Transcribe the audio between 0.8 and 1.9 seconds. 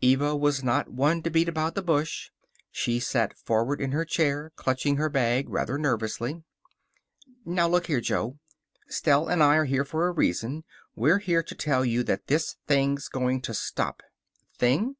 one to beat about the